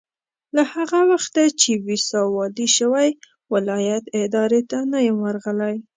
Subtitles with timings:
[0.55, 3.09] له هغه وخته چې ويساء والي شوی
[3.53, 5.75] ولایت ادارې ته نه یم ورغلی.